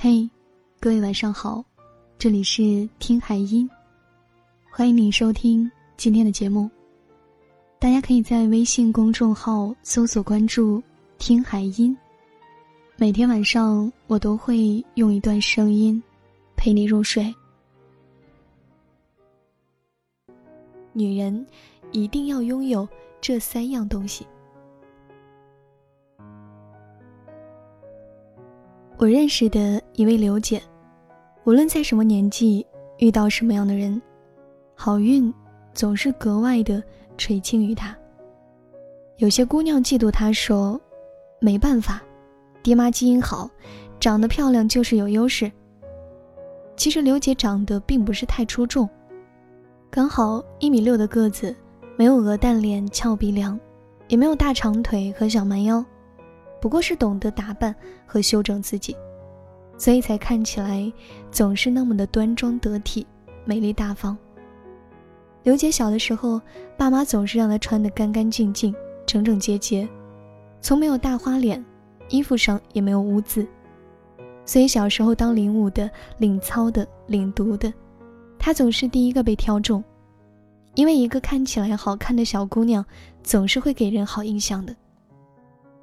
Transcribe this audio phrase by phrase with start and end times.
[0.00, 0.30] 嘿，
[0.78, 1.60] 各位晚上好，
[2.20, 3.68] 这里是听海音，
[4.70, 6.70] 欢迎你收听今天的节目。
[7.80, 10.80] 大家可以在微信公众号搜索关注
[11.18, 11.96] “听海音”，
[12.96, 16.00] 每天晚上我都会用一段声音
[16.56, 17.34] 陪你入睡。
[20.92, 21.44] 女人
[21.90, 22.88] 一定要拥有
[23.20, 24.24] 这三样东西。
[28.98, 30.60] 我认识的一位刘姐，
[31.44, 32.66] 无论在什么年纪
[32.98, 34.02] 遇到什么样的人，
[34.74, 35.32] 好运
[35.72, 36.82] 总是格外的
[37.16, 37.96] 垂青于她。
[39.18, 40.80] 有些姑娘嫉妒她说
[41.40, 42.02] ：“没办法，
[42.60, 43.48] 爹妈基因好，
[44.00, 45.48] 长得漂亮就是有优势。”
[46.76, 48.88] 其实刘姐长得并不是太出众，
[49.90, 51.54] 刚好一米六的个子，
[51.96, 53.56] 没有鹅蛋脸、翘鼻梁，
[54.08, 55.84] 也没有大长腿和小蛮腰。
[56.60, 57.74] 不过是懂得打扮
[58.06, 58.96] 和修整自己，
[59.76, 60.92] 所以才看起来
[61.30, 63.06] 总是那么的端庄得体、
[63.44, 64.16] 美丽大方。
[65.44, 66.40] 刘姐小的时候，
[66.76, 68.74] 爸妈总是让她穿得干干净净、
[69.06, 69.88] 整整洁洁，
[70.60, 71.64] 从没有大花脸，
[72.08, 73.46] 衣服上也没有污渍。
[74.44, 77.72] 所以小时候当领舞的、领操的、领读的，
[78.38, 79.82] 她总是第一个被挑中，
[80.74, 82.84] 因为一个看起来好看的小姑娘，
[83.22, 84.74] 总是会给人好印象的。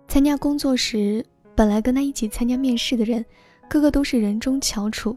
[0.07, 1.25] 参加工作时，
[1.55, 3.25] 本来跟他一起参加面试的人，
[3.67, 5.15] 个个都是人中翘楚。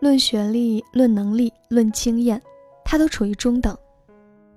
[0.00, 2.40] 论学历、论能力、论经验，
[2.84, 3.76] 他都处于中等。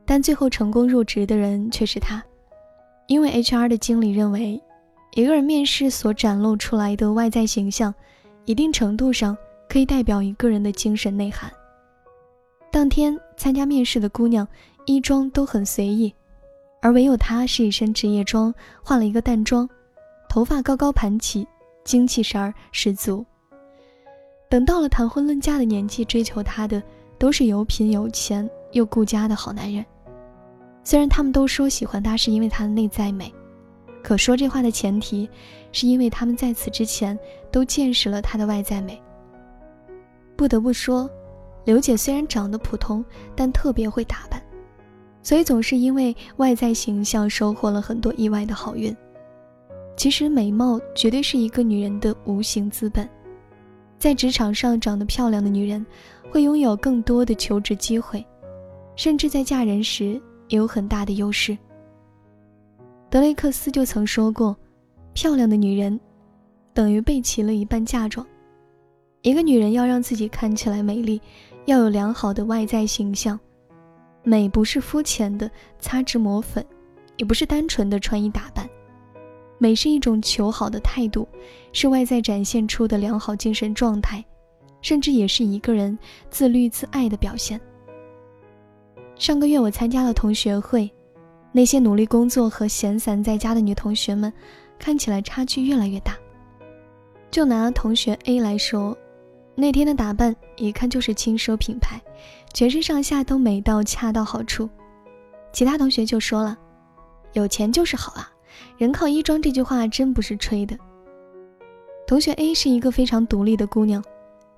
[0.06, 2.24] 但最后成功入职的人却是他，
[3.08, 4.62] 因为 HR 的经理认为，
[5.14, 7.94] 一个人面试所展露出来的外在形象，
[8.46, 9.38] 一定程度上
[9.70, 11.52] 可以代表一个人的精神内涵。
[12.72, 14.48] 当天参加面试的姑娘，
[14.86, 16.14] 衣装都很随意。
[16.82, 18.54] 而唯有她是一身职业装，
[18.84, 19.68] 化了一个淡妆，
[20.30, 21.48] 头发高高盘起，
[21.84, 23.26] 精气神儿十足。
[24.50, 26.82] 等到了谈婚论嫁的年纪，追求她的
[27.18, 29.86] 都是有品有钱又顾家的好男人。
[30.84, 33.32] 虽然他们都说喜欢她是因为她的内在美，
[34.02, 35.30] 可说这话的前提，
[35.72, 37.18] 是因为他们在此之前
[37.52, 39.00] 都见识了她的外在美。
[40.36, 41.08] 不得不说，
[41.66, 43.04] 刘姐虽然长得普通，
[43.36, 44.42] 但特别会打扮。
[45.30, 48.92] 所以总是因为外在形象收获了很多意外的好运。
[49.96, 53.08] 其实美貌绝对是一个女人的无形资本，
[54.00, 55.86] 在职场上长得漂亮的女人，
[56.32, 58.26] 会拥有更多的求职机会，
[58.96, 61.56] 甚至在嫁人时也有很大的优势。
[63.08, 64.58] 德雷克斯就曾说过
[65.14, 66.00] ：“漂亮的女人，
[66.74, 68.26] 等于备齐了一半嫁妆。”
[69.22, 71.22] 一个女人要让自己看起来美丽，
[71.66, 73.40] 要有良好的外在形象。
[74.24, 75.50] 美不是肤浅的
[75.80, 76.66] 擦脂抹粉，
[77.18, 78.70] 也不是单纯的穿衣打扮，
[79.58, 81.28] 美是一种求好的态度，
[81.74, 84.24] 是外在展现出的良好精神状态，
[84.82, 85.98] 甚至也是一个人
[86.30, 87.60] 自律自爱的表现。
[89.16, 90.90] 上个月我参加了同学会，
[91.52, 94.32] 那些努力工作和闲散在家的女同学们，
[94.78, 96.18] 看起来差距越来越大。
[97.32, 98.98] 就拿同学 A 来说。
[99.56, 102.02] 那天的打扮一看就是轻奢品牌，
[102.54, 104.70] 全身上下都美到恰到好处。
[105.52, 106.58] 其他同学就说了
[107.34, 108.30] ：“有钱就是好啊，
[108.78, 110.78] 人靠衣装。”这句话真不是吹的。
[112.06, 114.04] 同学 A 是一个非常独立的姑娘，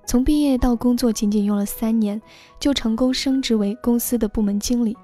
[0.06, 2.20] 从毕业到工作仅仅用了三年，
[2.58, 4.96] 就成功升职为公司的部门经理。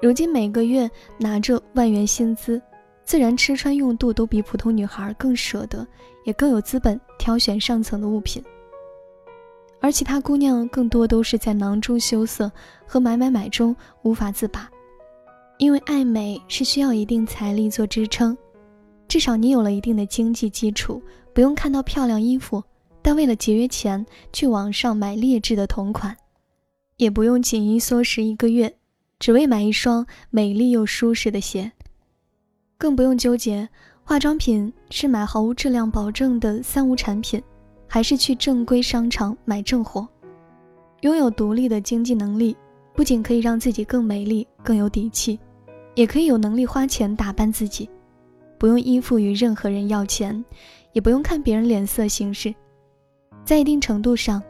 [0.00, 0.88] 如今每个月
[1.18, 2.60] 拿着万元薪资，
[3.04, 5.86] 自然吃穿用度都比普通女孩更舍得，
[6.24, 8.42] 也更有资本挑选上层的物品。
[9.80, 12.50] 而其他姑娘更多都是在囊中羞涩
[12.86, 14.68] 和买买买中无法自拔，
[15.58, 18.36] 因为爱美是需要一定财力做支撑，
[19.06, 21.00] 至少你有了一定的经济基础，
[21.32, 22.62] 不用看到漂亮衣服，
[23.00, 26.16] 但为了节约钱去网上买劣质的同款，
[26.96, 28.74] 也不用紧衣缩食一个月，
[29.20, 31.70] 只为买一双美丽又舒适的鞋，
[32.76, 33.68] 更不用纠结
[34.02, 37.40] 化妆品是买毫无质量保证的三无产品。
[37.88, 40.06] 还是去正规商场买正货，
[41.00, 42.54] 拥有独立的经济能力，
[42.94, 45.40] 不仅可以让自己更美丽、更有底气，
[45.94, 47.88] 也可以有能力花钱打扮自己，
[48.58, 50.44] 不用依附于任何人要钱，
[50.92, 52.54] 也不用看别人脸色行事。
[53.42, 54.42] 在一定程度上，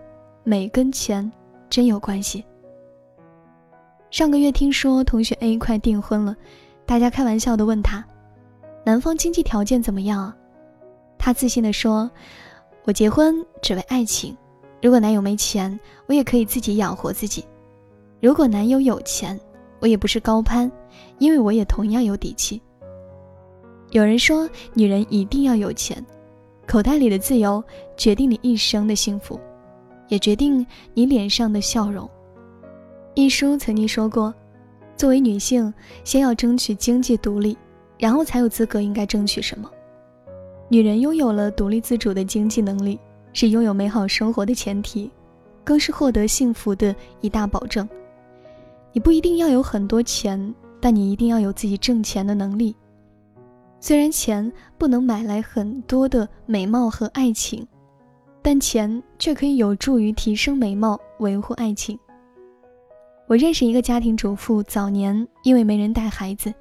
[0.43, 1.31] 美跟钱
[1.70, 2.44] 真有关系。
[4.11, 6.35] 上个月听说同学 A 快订婚了，
[6.85, 8.05] 大家开玩笑的问他
[8.85, 10.37] ：“男方经济条件怎么样啊？”
[11.17, 12.11] 他自信的说。
[12.88, 14.35] 我结婚只为爱情，
[14.81, 17.43] 如果男友没钱，我也可以自己养活自己；
[18.19, 19.38] 如果男友有钱，
[19.79, 20.73] 我也不是高攀，
[21.19, 22.62] 因为我也同样有底气。
[23.90, 26.02] 有人说女人一定要有钱，
[26.67, 27.62] 口袋里的自由
[27.94, 29.38] 决定你一生的幸福，
[30.08, 32.08] 也决定你脸上的笑容。
[33.12, 34.32] 一书曾经说过，
[34.96, 35.70] 作为女性，
[36.05, 37.55] 先要争取经济独立，
[37.99, 39.70] 然后才有资格应该争取什么。
[40.69, 42.99] 女人拥有了独立自主的经济能力，
[43.32, 45.11] 是拥有美好生活的前提，
[45.65, 47.88] 更是获得幸福的一大保证。
[48.93, 52.76] 你不一定要有很多钱，但你一定要有自己挣钱的能力。
[53.81, 57.67] 虽然钱不能买来很多的美貌和爱情，
[58.43, 61.99] 但钱却可以有助于提升美貌、维护爱情。
[63.26, 66.53] 我认识一个家庭主妇，早年因为没人带孩子，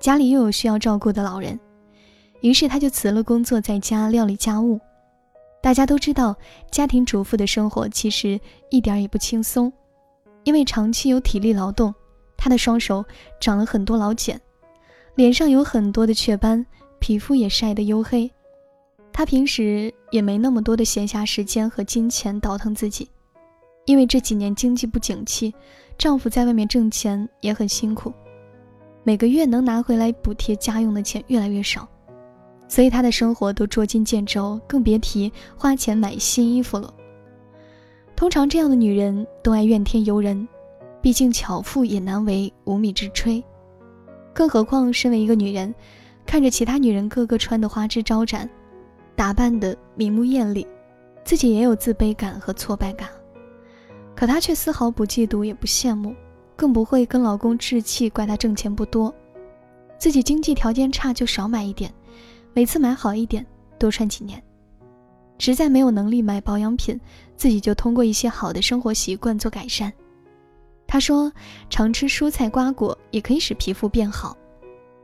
[0.00, 1.58] 家里又有需要照顾的老人，
[2.40, 4.80] 于是她就辞了工作，在家料理家务。
[5.60, 6.36] 大家都知道，
[6.70, 8.40] 家庭主妇的生活其实
[8.70, 9.72] 一点也不轻松，
[10.44, 11.92] 因为长期有体力劳动，
[12.36, 13.04] 她的双手
[13.40, 14.40] 长了很多老茧。
[15.16, 16.64] 脸上有很多的雀斑，
[17.00, 18.30] 皮肤也晒得黝黑。
[19.12, 23.10] 她平时也没那么多的闲暇时间和金钱倒腾自己，
[23.84, 25.52] 因为这几年经济不景气，
[25.98, 28.12] 丈夫在外面挣钱也很辛苦，
[29.02, 31.88] 每个月能拿回来补贴家用的钱越来越少，
[32.68, 36.92] 所以她的生活都捉襟见肘，更别提花钱买新衣服了。
[38.14, 40.46] 通常这样的女人都爱怨天尤人，
[41.00, 43.42] 毕竟巧妇也难为无米之炊。
[44.34, 45.74] 更何况，身为一个女人，
[46.26, 48.48] 看着其他女人个个穿的花枝招展，
[49.16, 50.66] 打扮的明目艳丽，
[51.24, 53.08] 自己也有自卑感和挫败感。
[54.14, 56.14] 可她却丝毫不嫉妒，也不羡慕，
[56.54, 59.14] 更不会跟老公置气，怪他挣钱不多。
[59.96, 61.92] 自己经济条件差就少买一点，
[62.54, 63.44] 每次买好一点，
[63.78, 64.42] 多穿几年。
[65.38, 67.00] 实在没有能力买保养品，
[67.36, 69.92] 自己就通过一些好的生活习惯做改善。
[70.86, 71.32] 他说
[71.70, 74.36] ：“常吃蔬菜瓜果也可以使皮肤变好，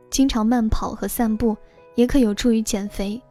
[0.09, 1.55] 经常慢跑和散步
[1.95, 3.21] 也可有助于减肥，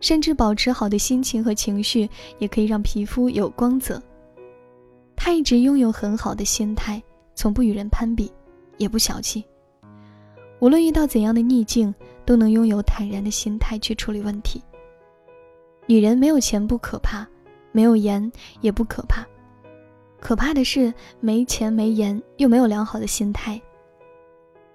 [0.00, 2.08] 甚至保持好的心情和情绪
[2.38, 4.02] 也可以让皮肤有光泽。”
[5.14, 7.02] 他一直拥有很好的心态，
[7.34, 8.32] 从不与人攀比，
[8.78, 9.44] 也不小气。
[10.60, 11.92] 无论遇到怎样的逆境，
[12.24, 14.62] 都能拥有坦然的心态去处理问题。
[15.86, 17.26] 女人没有钱不可怕，
[17.72, 18.30] 没有颜
[18.60, 19.26] 也不可怕。
[20.20, 23.60] 可怕的是没钱没颜又没有良好的心态。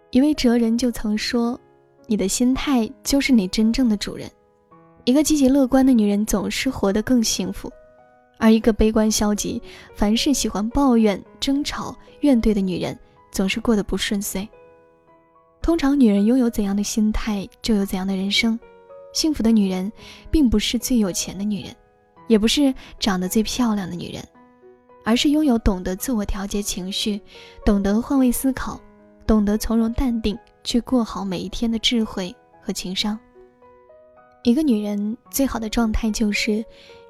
[0.10, 1.60] 一位哲人就曾说
[2.08, 4.30] ：“你的心态就是你真正的主人。”
[5.06, 7.72] 一个积极乐观的女人总是活得更幸福，
[8.40, 9.62] 而一个悲观消极、
[9.94, 12.98] 凡事喜欢抱怨、争吵、怨怼的女人
[13.32, 14.50] 总是过得不顺遂。
[15.66, 18.60] 通常，女人拥有怎样的心态，就有怎样的人生。
[19.14, 19.92] 幸福的女人，
[20.30, 21.76] 并不是最有钱的女人，
[22.28, 24.24] 也不是长得最漂亮的女人。
[25.04, 27.20] 而是拥有懂得自我调节情绪、
[27.66, 28.80] 懂得换位思考、
[29.26, 32.32] 懂得从容淡定去过好每一天的智慧
[32.62, 33.18] 和情商。
[34.44, 36.64] 一个女人最好的状态就是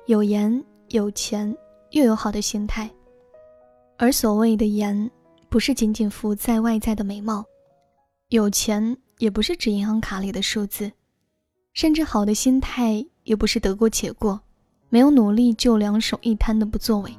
[0.06, 1.54] 有颜有钱
[1.92, 2.90] 又有好的心态。
[3.98, 5.12] 而所谓的颜，
[5.50, 7.44] 不是仅仅浮在外在的美貌；
[8.30, 10.89] 有钱也不是指银行卡里的数字；
[11.73, 14.42] 甚至好的心态也不是得过且过，
[14.90, 17.16] 没有努力就两手一摊的不作为。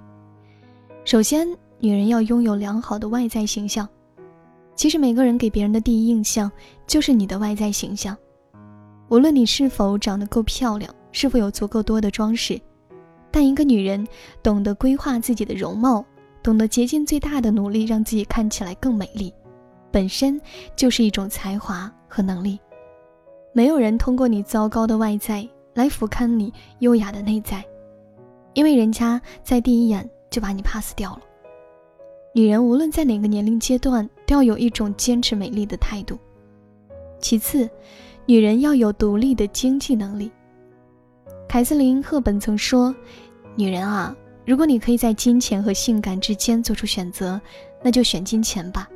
[1.04, 1.47] 首先，
[1.78, 3.88] 女人要拥有良好的外在形象。
[4.75, 6.50] 其实，每个人给别人的第一印象
[6.88, 8.16] 就是你的外在形象。
[9.09, 12.61] 无论你是否长得够漂亮，是否有足够多的装饰，
[13.30, 14.04] 但一个女人
[14.42, 16.04] 懂得规划自己的容貌，
[16.42, 19.33] 懂得竭尽最大的努力让自己看起来更美丽，
[19.97, 20.38] 本身
[20.76, 22.61] 就是一种才华和能力。
[23.55, 27.65] 没有人通过你糟糕的外在来俯瞰你优雅的内在，
[28.53, 30.07] 因为人家在第一眼。
[30.29, 31.21] 就把你 pass 掉了。
[32.35, 36.19] 女人无论在哪个年龄阶段，都要有一种坚持美丽的态度。
[37.21, 37.67] 其次，
[38.26, 40.31] 女人要有独立的经济能力。
[41.49, 42.95] 凯瑟琳·赫本曾说
[43.57, 47.41] ：“女人啊，如果你可以在金钱和性感之间做出选择，
[47.83, 48.87] 那就选金钱吧。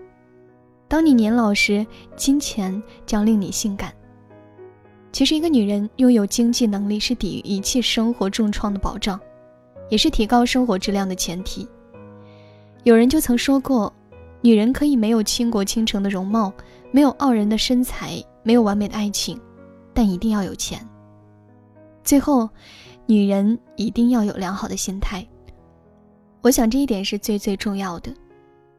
[0.91, 3.95] 当你年老时，金钱将令你性感。”
[5.11, 9.19] 其实，一个女人拥有经济能力是抵御一切生活重创的保障。
[9.89, 11.69] 也是提高生活质量的前提。
[12.85, 13.93] 有人就曾说过，
[14.41, 16.53] 女人可以没有倾国倾城的容貌，
[16.93, 19.39] 没有傲人的身材，没有完美的爱情，
[19.93, 20.81] 但一定要有钱。
[22.05, 22.49] 最后，
[23.05, 25.27] 女人一定要有良好的心态。
[26.41, 28.15] 我想这一点是最最重要的。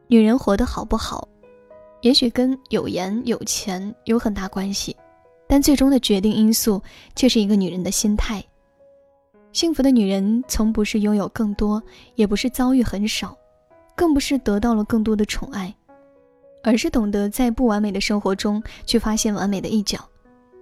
[0.08, 1.28] 女人活得好不好，
[2.02, 4.94] 也许跟有颜有钱有很大关系，
[5.48, 6.82] 但最终的决定因素
[7.16, 8.44] 却是一个女人的心态。
[9.52, 11.82] 幸福的女人从不是拥有更多，
[12.14, 13.36] 也不是遭遇很少，
[13.94, 15.72] 更不是得到了更多的宠爱，
[16.64, 20.00] 而是懂得在不完美的生活中去发现完美的一角，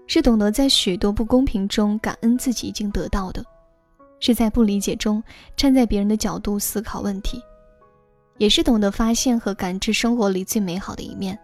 [0.06, 3.42] 是懂得在许多不公平中感恩自己已经得到的，
[4.18, 5.22] 是在不理解中
[5.56, 7.40] 站在别人的角度思考问题，
[8.40, 11.38] 也是懂得发现和感知生活里最美好的一面。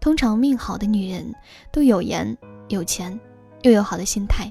[0.00, 1.34] 通常命好的女人
[1.70, 2.34] 都有颜、
[2.68, 3.20] 有钱，
[3.60, 4.50] 又有好的心态，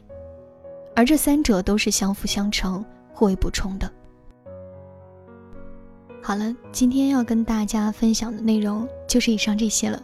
[0.96, 3.92] 而这三者都是相辅相成、互为补充的。
[6.22, 10.00] 好了，今天要跟大家分享的内容就是以上这些了，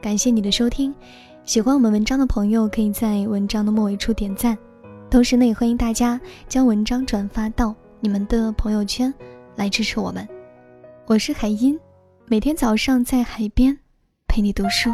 [0.00, 0.94] 感谢你的收听。
[1.44, 4.56] 喜欢我们文章的朋友，可以在文章的末尾处点赞，
[5.10, 6.18] 同时呢，也欢迎大家
[6.48, 9.12] 将文章转发到你们的朋友圈，
[9.56, 10.26] 来支持我们。
[11.08, 11.80] 我是海音，
[12.26, 13.78] 每天早上在海边
[14.26, 14.90] 陪你读书。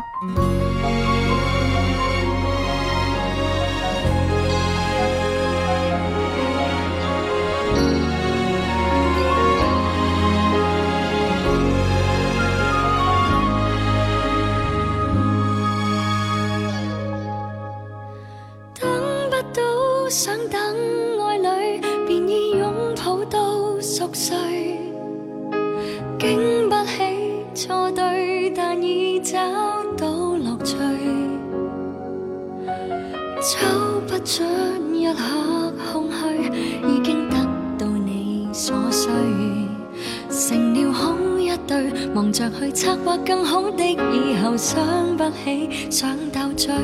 [41.66, 46.75] 对忙着去策划更好的以后，想不起想斗嘴。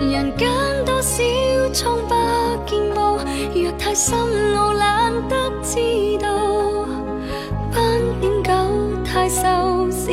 [0.00, 0.48] 人间
[0.84, 1.22] 多少
[1.72, 2.16] 疮疤
[2.66, 3.18] 见报，
[3.54, 4.16] 若太深
[4.56, 5.78] 奥懒得知
[6.20, 6.86] 道。
[7.72, 8.52] 斑点狗
[9.04, 10.10] 太瘦，是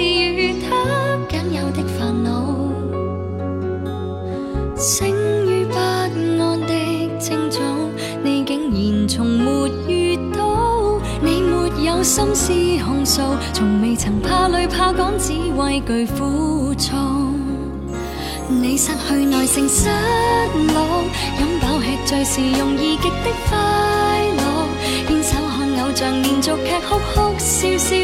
[12.11, 12.51] 心思
[12.83, 13.21] 控诉。
[13.53, 17.39] 从未曾怕累怕讲，只畏惧苦衷。
[18.49, 19.87] 你失去耐性失
[20.73, 21.05] 落，
[21.39, 23.57] 饮饱吃醉是容易极的快
[24.35, 24.43] 乐。
[25.07, 26.51] 牵手看偶像连续剧，
[26.85, 27.95] 哭哭笑笑，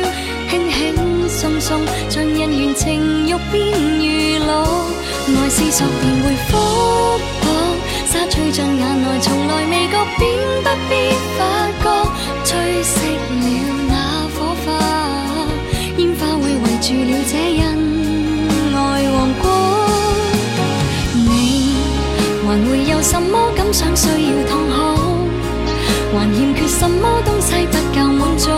[0.49, 3.59] 轻轻松松，像人缘情欲变
[4.01, 4.87] 娱乐。
[5.27, 6.55] 爱是索便会复
[7.41, 7.45] 薄，
[8.05, 10.23] 沙吹进眼内，从来未觉，便
[10.63, 10.91] 不必
[11.37, 11.39] 发
[11.83, 11.85] 觉，
[12.45, 12.95] 吹熄
[23.77, 24.75] 想需要痛哭？
[26.11, 28.49] 还欠缺什么东西不够满足？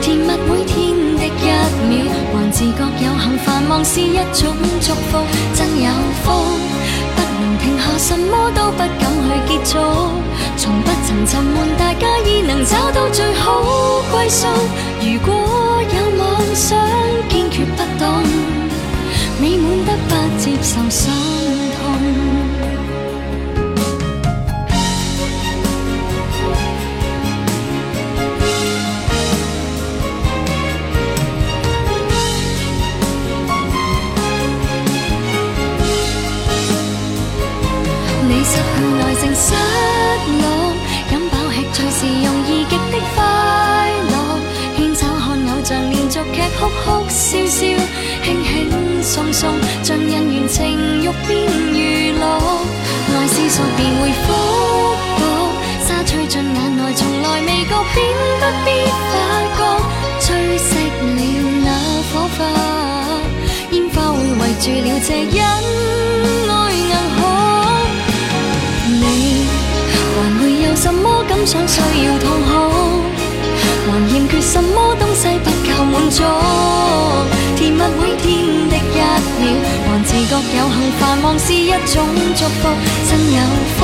[0.00, 1.46] 甜蜜每天的一
[1.90, 5.18] 秒，还自觉有幸繁忙是一种祝福，
[5.52, 5.90] 真有
[6.22, 6.30] 福。
[7.16, 9.74] 不能停下，什么都不敢去结束，
[10.56, 13.64] 从不曾沉闷，大家已能找到最好
[14.12, 14.46] 归宿。
[15.00, 15.34] 如果
[15.82, 16.78] 有妄想。
[17.28, 18.22] 坚决不挡
[19.40, 21.12] 美满得不接受伤
[39.38, 39.54] 失
[40.40, 40.44] 落，
[41.12, 43.16] 饮饱吃醉是容易极的快
[44.10, 44.14] 乐，
[44.76, 47.56] 牵手看偶像连续剧哭哭笑笑，
[48.24, 48.48] 轻轻。
[49.00, 49.48] 松松，
[49.82, 51.30] 像人缘情欲变
[51.72, 52.24] 娱乐，
[53.14, 54.26] 爱是索便会复
[55.18, 55.20] 薄，
[55.86, 57.96] 沙吹进眼内，从来未觉，便
[58.40, 58.66] 不必
[59.08, 59.14] 发
[59.56, 59.58] 觉，
[60.20, 60.26] 吹
[60.58, 60.68] 熄
[61.16, 61.18] 了
[61.64, 61.66] 那
[62.10, 62.38] 火花，
[63.70, 65.42] 烟花会围住了这恩
[71.48, 72.52] 想需要痛哭？
[73.90, 76.22] 还欠缺什么东西不够满足？
[77.56, 79.00] 甜蜜每天的一
[79.40, 79.48] 秒，
[79.88, 82.04] 还自觉有幸繁忙是一种
[82.36, 82.68] 祝福，
[83.08, 83.40] 真有
[83.78, 83.80] 福。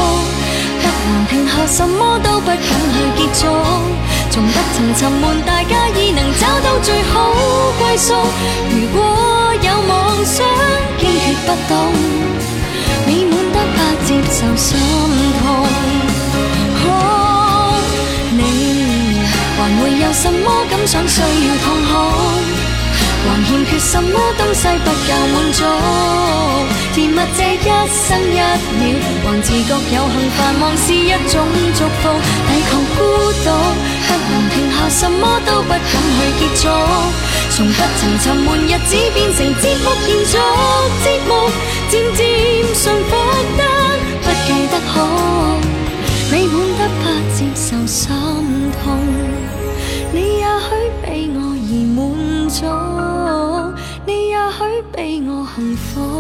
[0.83, 3.49] 不能停下，什么都不敢去结束，
[4.31, 7.33] 从不曾沉闷，大家已能找到最好
[7.79, 8.13] 归宿。
[8.69, 9.01] 如果
[9.63, 10.45] 有妄想，
[11.01, 11.73] 坚决不动，
[13.07, 14.79] 美满得不接受心
[15.41, 15.49] 痛。
[20.15, 21.27] 什么感想需要
[21.65, 21.91] 痛哭？
[23.27, 25.65] 还欠缺什么东西不够满足？
[26.95, 27.59] 甜蜜这一
[27.91, 28.39] 生一
[28.79, 28.83] 秒，
[29.25, 31.35] 还自觉有幸繁忙是一种
[31.75, 32.01] 祝福。
[32.47, 32.99] 抵抗孤
[33.43, 33.47] 独，
[34.07, 36.63] 不能停下，什么都不敢去结束。
[37.51, 40.39] 从不曾沉闷，日子变成节目延续，
[41.03, 41.31] 节目
[41.91, 42.23] 渐渐
[42.75, 43.11] 顺服
[43.57, 43.61] 得
[55.55, 56.14] 痛苦